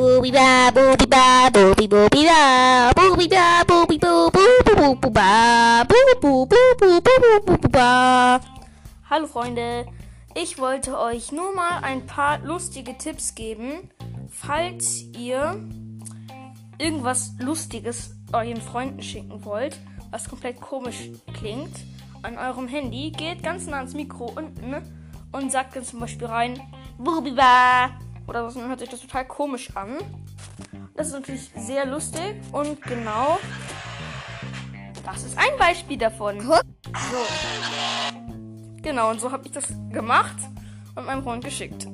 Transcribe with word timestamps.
Bubiba, 0.00 0.72
bubiba, 0.72 1.52
bubibobiba, 1.52 2.88
bubiba, 2.96 3.60
bubibo, 3.68 4.32
bubububa, 4.32 5.84
bububububububa. 5.84 8.40
Hallo 9.10 9.26
Freunde, 9.26 9.84
ich 10.34 10.58
wollte 10.58 10.98
euch 10.98 11.32
nur 11.32 11.54
mal 11.54 11.80
ein 11.82 12.06
paar 12.06 12.38
lustige 12.38 12.96
Tipps 12.96 13.34
geben, 13.34 13.90
falls 14.30 15.02
ihr 15.18 15.62
irgendwas 16.78 17.34
Lustiges 17.38 18.16
euren 18.32 18.62
Freunden 18.62 19.02
schicken 19.02 19.44
wollt, 19.44 19.78
was 20.10 20.30
komplett 20.30 20.62
komisch 20.62 21.10
klingt, 21.34 21.76
an 22.22 22.38
eurem 22.38 22.68
Handy, 22.68 23.10
geht 23.10 23.42
ganz 23.42 23.66
nah 23.66 23.76
ans 23.76 23.92
Mikro 23.92 24.32
unten 24.34 24.76
und 25.32 25.52
sagt 25.52 25.76
dann 25.76 25.84
zum 25.84 26.00
Beispiel 26.00 26.28
rein, 26.28 26.58
Bubiba 26.96 27.90
oder 28.30 28.48
dann 28.48 28.68
hört 28.68 28.78
sich 28.78 28.88
das 28.88 29.00
total 29.00 29.26
komisch 29.26 29.76
an. 29.76 29.98
Das 30.94 31.08
ist 31.08 31.12
natürlich 31.14 31.50
sehr 31.56 31.84
lustig 31.84 32.36
und 32.52 32.80
genau 32.80 33.40
das 35.04 35.24
ist 35.24 35.36
ein 35.36 35.58
Beispiel 35.58 35.98
davon. 35.98 36.40
So. 36.40 36.54
Genau, 38.82 39.10
und 39.10 39.20
so 39.20 39.32
habe 39.32 39.46
ich 39.46 39.52
das 39.52 39.66
gemacht 39.90 40.36
und 40.94 41.06
meinem 41.06 41.24
Freund 41.24 41.44
geschickt. 41.44 41.88